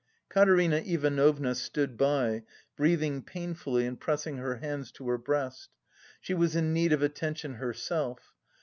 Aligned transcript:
Katerina 0.29 0.77
Ivanovna 0.77 1.53
stood 1.53 1.95
by, 1.95 2.41
breathing 2.75 3.21
painfully 3.21 3.85
and 3.85 3.99
pressing 3.99 4.37
her 4.37 4.55
hands 4.55 4.91
to 4.93 5.07
her 5.07 5.19
breast. 5.19 5.69
She 6.19 6.33
was 6.33 6.55
in 6.55 6.73
need 6.73 6.91
of 6.91 7.03
attention 7.03 7.53
herself. 7.61 8.33